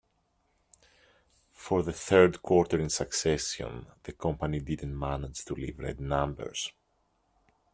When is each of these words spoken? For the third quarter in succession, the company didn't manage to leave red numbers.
For 1.51 1.83
the 1.83 1.93
third 1.93 2.41
quarter 2.41 2.79
in 2.79 2.89
succession, 2.89 3.85
the 4.01 4.13
company 4.13 4.59
didn't 4.59 4.97
manage 4.97 5.45
to 5.45 5.53
leave 5.53 5.77
red 5.77 6.01
numbers. 6.01 6.71